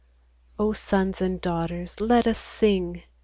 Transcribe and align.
O 0.57 0.73
sons 0.73 1.21
and 1.21 1.39
daughters! 1.39 1.99
let 2.01 2.25
us 2.25 2.39
sing 2.39 3.03